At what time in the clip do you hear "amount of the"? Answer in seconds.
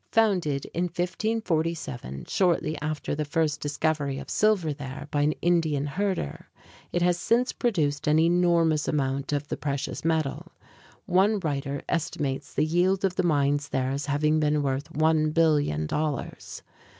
8.87-9.57